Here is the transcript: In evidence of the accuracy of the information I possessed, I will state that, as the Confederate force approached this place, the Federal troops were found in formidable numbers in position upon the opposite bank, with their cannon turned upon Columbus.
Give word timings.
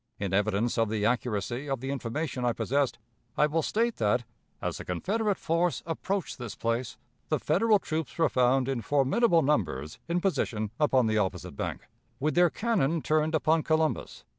In 0.17 0.33
evidence 0.33 0.79
of 0.79 0.89
the 0.89 1.05
accuracy 1.05 1.69
of 1.69 1.79
the 1.79 1.91
information 1.91 2.43
I 2.43 2.53
possessed, 2.53 2.97
I 3.37 3.45
will 3.45 3.61
state 3.61 3.97
that, 3.97 4.23
as 4.59 4.77
the 4.79 4.83
Confederate 4.83 5.37
force 5.37 5.83
approached 5.85 6.39
this 6.39 6.55
place, 6.55 6.97
the 7.29 7.37
Federal 7.37 7.77
troops 7.77 8.17
were 8.17 8.27
found 8.27 8.67
in 8.67 8.81
formidable 8.81 9.43
numbers 9.43 9.99
in 10.07 10.19
position 10.19 10.71
upon 10.79 11.05
the 11.05 11.19
opposite 11.19 11.55
bank, 11.55 11.81
with 12.19 12.33
their 12.33 12.49
cannon 12.49 13.03
turned 13.03 13.35
upon 13.35 13.61
Columbus. 13.61 14.25